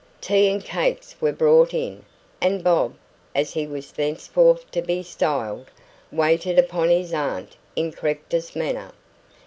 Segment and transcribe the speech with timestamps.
[0.19, 2.03] Tea and cakes were brought in,
[2.41, 2.95] and Bob,
[3.35, 5.69] as he was thenceforth to be styled,
[6.11, 8.93] waited upon his aunt in the correctest manner.